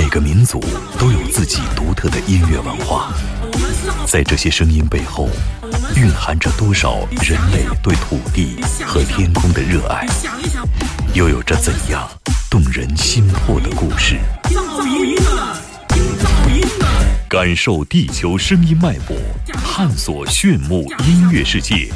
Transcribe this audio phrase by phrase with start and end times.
[0.00, 0.60] 每个民族
[0.96, 3.12] 都有自己独特的音乐文化。
[4.06, 5.28] 在这些声音背后，
[5.96, 10.06] 蕴含着多少人类对土地和天空的热爱？
[11.14, 12.08] 又有着怎样
[12.48, 14.16] 动人心魄的故事？
[17.28, 19.16] 感受地球声音脉搏，
[19.64, 21.92] 探索炫目音乐世界。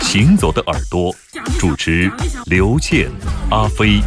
[0.00, 1.14] 行走的耳朵，
[1.56, 2.10] 主持
[2.46, 3.08] 刘倩、
[3.48, 4.00] 阿飞。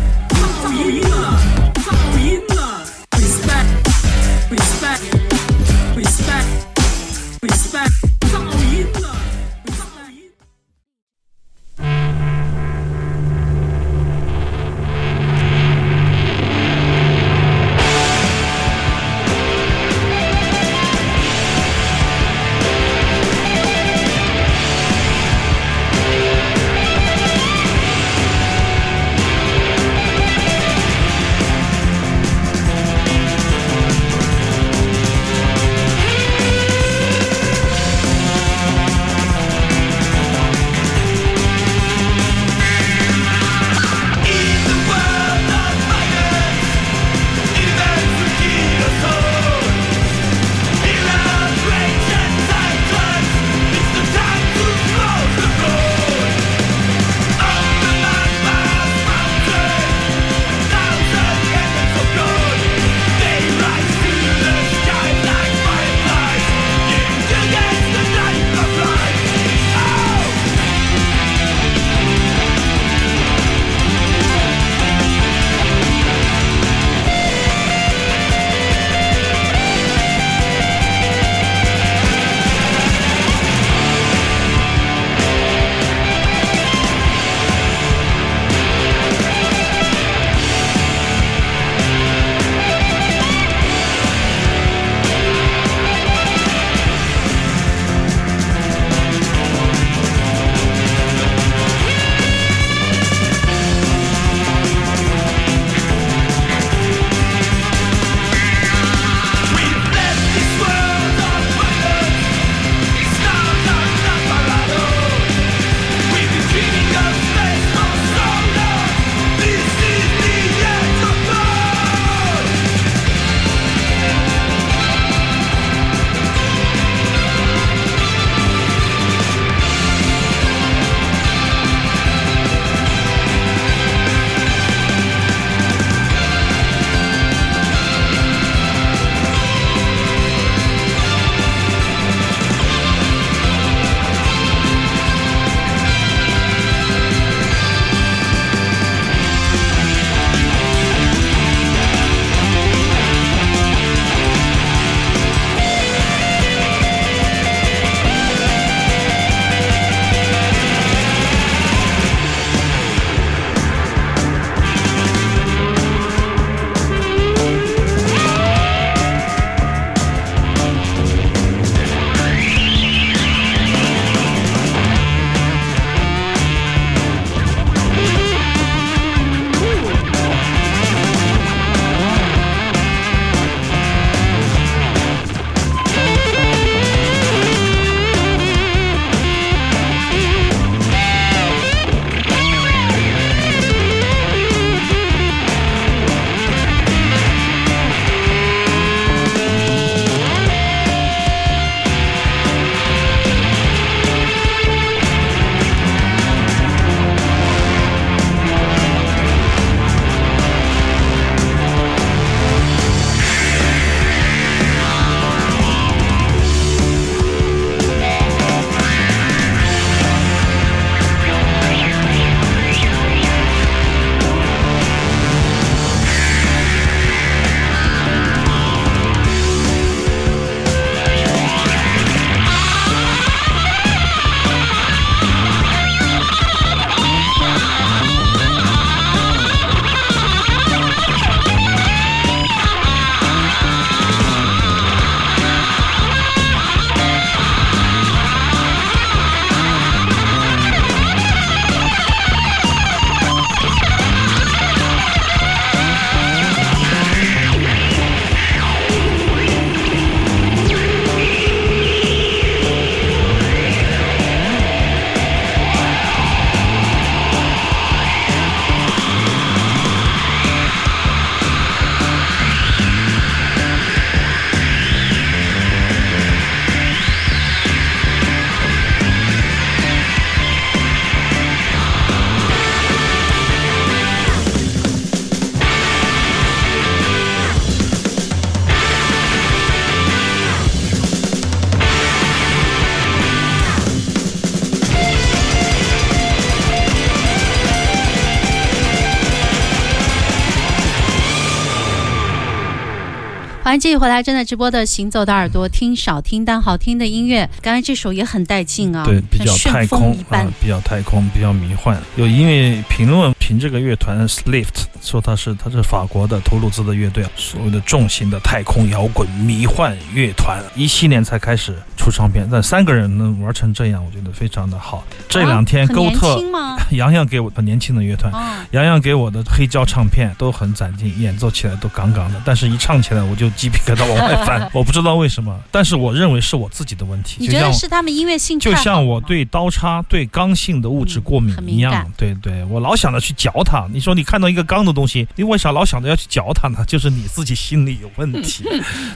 [303.67, 307.49] 欢迎继续回来，正在直播的《行走的耳朵》，听少听但好听的音乐。
[307.61, 312.01] 刚才这首也很带劲啊，对，比较太空啊，比较太空，比较迷幻。
[312.15, 325.03] 有音乐评论评这个乐团 Slift 说他是他是法国的图鲁兹的乐队，所谓的重型的太空摇滚迷幻乐团，一七年才开始出唱片，但三个人能玩成这样，我觉得非常的好。
[325.27, 326.41] 这两天沟特
[326.91, 328.31] 洋洋给我很年轻的乐团，
[328.71, 333.47] 洋洋给我的黑胶唱片都很攒劲，演奏起来都杠杠的，但是一唱起来我就。
[333.57, 337.37] 鸡皮疙瘩往外翻， 我不知道为什么，但是我认为是我自己的问题。
[337.39, 338.59] 你觉得是他们音乐性？
[338.59, 342.05] 就像我对刀叉、对刚性的物质过敏一样。
[342.15, 343.87] 对对，我老想着去嚼它。
[343.91, 346.83] 你说你看到一个刚的东西，你为啥老想着要去嚼它呢？
[346.85, 348.63] 就是你自己心里有问题。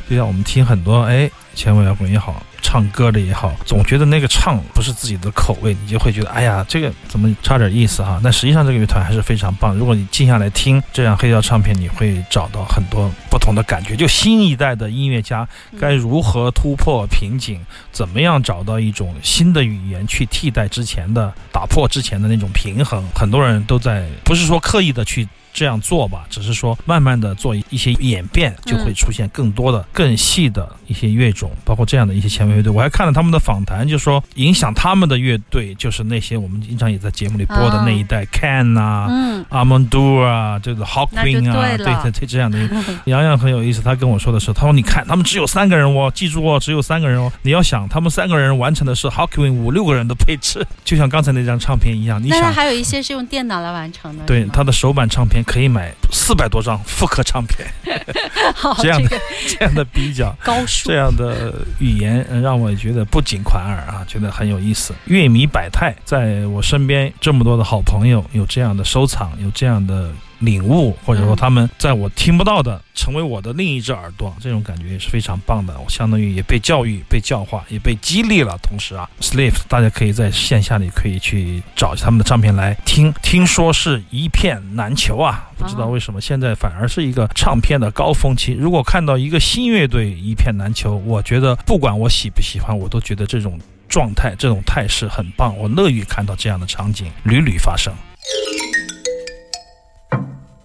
[0.10, 1.30] 就像我们听很多哎。
[1.54, 8.20] 前卫摇滚也好，唱歌的也好，总觉得那个唱不是自己的口味，你就会觉得哎呀，这个怎么差点意思哈？
[8.24, 9.76] 但实际上这个乐团还是非常棒。
[9.76, 13.96] 如果你静下来听这样黑胶唱片，你会找到很多不同的感觉。
[13.96, 15.48] 就新一代的音乐家
[15.80, 17.60] 该如何突破瓶颈，
[17.92, 25.28] 怎么样找到一种新的语言去替代之前的，打破之前的那种平衡，很多人都在，不是说刻意的去。
[25.54, 32.72] 这样做吧，只是说慢慢的做一些演变，就会出现更多的、更细的一些乐种，包括这样的一些前卫乐队。
[32.72, 42.58] 我还看了他们的访谈，就说影响他们的乐队就是那些我们经常也在节目里播的那一代，Can 啊，嗯，Amondur 啊，这个 Hawkwing 啊，对对对，这样的。
[43.06, 47.32] 洋洋很有意思，他跟我说的是，他说你看他们只有三个人哦，记住哦，只有三个人哦。
[47.42, 52.22] 你要想他们三个人完成的是 Hawkwing 五六个人的配置，就像刚才那张唱片一样。
[52.22, 54.24] 你想还有一些是用电脑来完成的。
[54.26, 55.41] 对，他的手板唱片。
[55.44, 57.68] 可以买四百多张复刻唱片，
[58.82, 64.94] 这样的这样的比较 高数，这样的语言让我觉得不仅款耳啊，觉得很有意思。
[65.06, 70.12] 乐迷百态，在我身边这么多的好朋友，有这样的收藏，有这样的。
[70.42, 75.74] 领悟，或者说他们在我听不到的，成为我的另一只耳朵，这种感觉也是非常棒的。
[75.80, 78.58] 我相当于也被教育、被教化、也被激励了。
[78.62, 83.14] 同时啊，Slave，大家可以在线下里可以去找他们的唱片来听。
[83.22, 88.54] 听说是一片难求啊，不知道为什么现在反而是一个唱片的高峰期。
[88.54, 95.56] 如果看到一个新乐队一片难求，我觉得不管我喜不喜欢，我都觉得这种状态、这种态势很棒。
[95.58, 97.94] 我乐于看到这样的场景屡屡发生。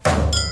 [0.06, 0.45] you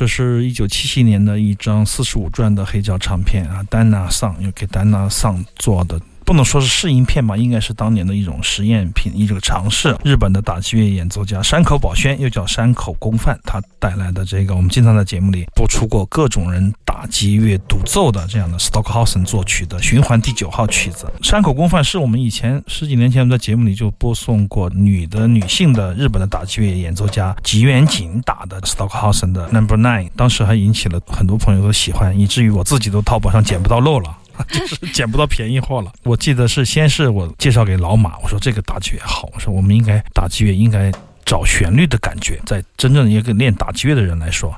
[0.00, 6.00] 这是一九七七年的一张四十五转的黑胶唱片啊，丹娜桑又给丹娜桑做的。
[6.30, 9.96] 不能说是试音片吧，应该是当年的一种实验品，一个尝试。
[10.04, 21.12] 日本的打击乐演奏家山口保宣，又叫山口公范，他带来的这个，我们经常在节目里播出过各种人打击乐独奏的这样的 Stockhausen 作曲的循环第九号曲子。
[21.20, 34.16] 山口公范是我们以前十几年前在节目里就播送过女的女性的日本的打击乐演奏家吉原景打的 Stockhausen 的 Number Nine，当时还引起了很多朋友的喜欢，以至于我自己都淘宝上捡不到漏了。
[34.48, 35.92] 就是捡不到便宜货了。
[36.02, 40.90] 我记得是先是我介绍给老马，我说这个打击乐好，我说我们应该打击乐应该
[41.24, 44.54] 找旋律的感觉，在真正一个练打击乐的人来说，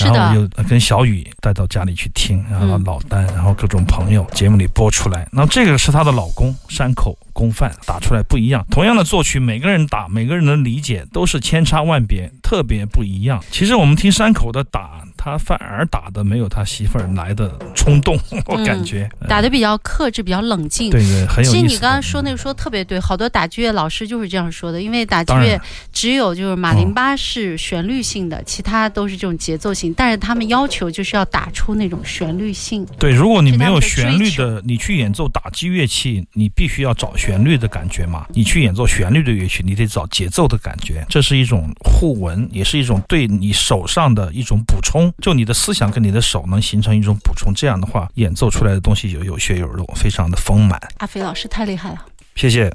[0.00, 5.28] 然后我就跟小雨带到家里去听，然后老丹，然后各种朋友节目里播出来。
[5.30, 13.42] 那这个是她的老公山口公范打出来不一样，同样的作曲，每个人打，每个人的理解都是千差万别，特别不一样。
[13.50, 15.02] 其实我们听山口的打。
[15.26, 18.16] 他反而打的没有他媳妇儿来的冲动，
[18.46, 20.88] 我感觉打的比较克制，比较冷静。
[20.88, 21.52] 对对，很有意思。
[21.52, 25.60] 其实你刚刚说那个说特别对，好多打击乐老师就是这样说的，因为打击乐
[25.92, 32.86] 只有就是马林巴是旋律性的，其他都是这种节奏性，但是他们要求就是要打出那种旋律性。
[32.96, 38.26] 对，如果你没有旋律的，你去演奏打击乐器，你必须要找旋律的感觉嘛。
[38.32, 45.12] 你去演奏旋律的乐器，你得找节奏的感觉，这是一种互文，也是一种对你手上的一种补充。
[45.22, 50.80] 就你的思想跟你的手能形成一种补充，这样的话演奏出来的东西有有血有肉，非常的丰满。
[50.98, 52.04] 阿飞老师太厉害了，
[52.34, 52.72] 谢谢。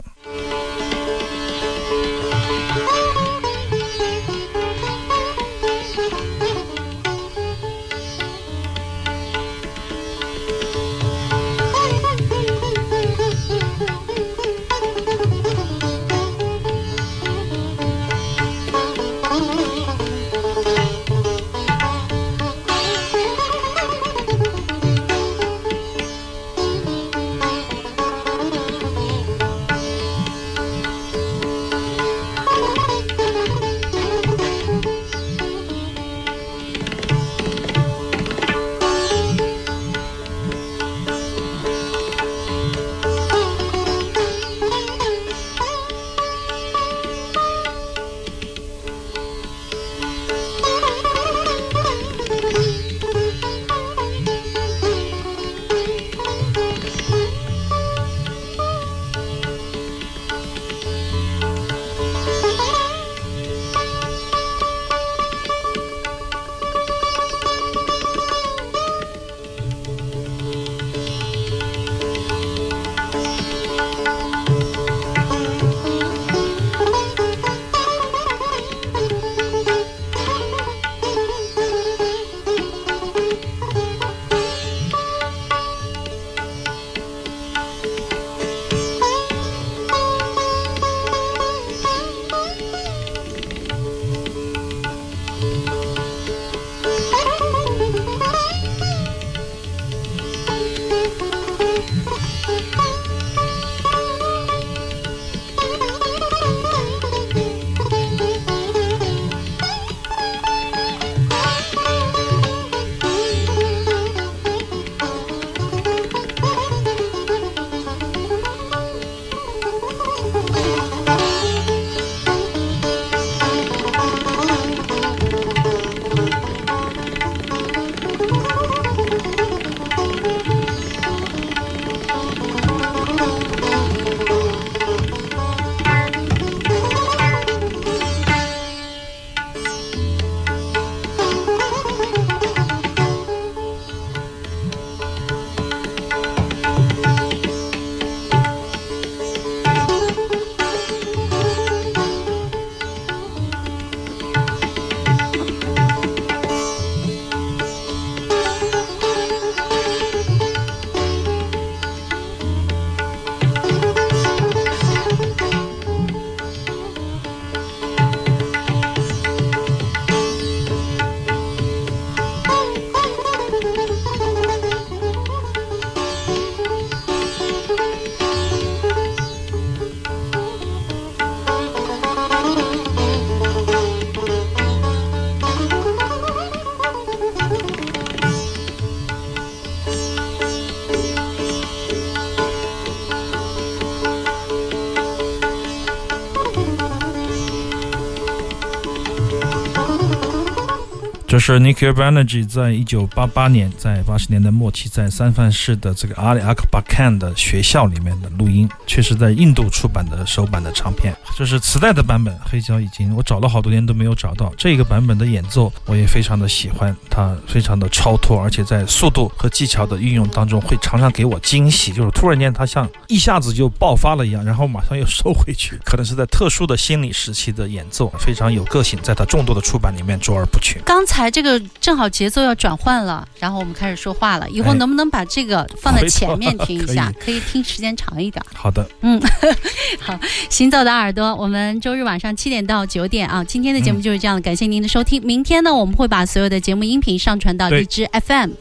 [201.32, 211.16] 这是 Nicky Banerjee 在一九八八年，在八十年代末期，在三藩市的这个阿里阿克巴坎的学校里面的录音，确实在印度出版的首版的唱片。
[211.38, 214.52] 这是磁带的版本，黑胶已经我找了好多年都没有找到。
[214.58, 230.82] 这个版本的演奏我也非常的喜欢，它非常的超脱，而且在速度和技巧的运用当中会常常给我惊喜，就是突然间它像一下子就爆发了一样，然后马上又收回去，可能是在特殊的心理时期的演奏，非常有个性，在它众多的出版里面卓尔不群。
[230.84, 234.50] 刚才这个正好节奏要转换了，然后我们开始说话了。
[234.50, 237.12] 以后能不能把这个放在前面 听一下？
[237.20, 238.44] 可以听时间长一点。
[238.54, 239.22] 好的，嗯，
[240.00, 240.18] 好，
[240.50, 243.44] 行走的耳朵，我们周日晚上七点到九点啊。
[243.44, 245.22] 今天的节目就是这样，感谢您的收听。
[245.22, 248.52] 明天呢，我们会把所有的节目音频上传到荔枝 FM。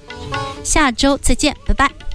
[0.63, 2.10] 下周再见，拜拜。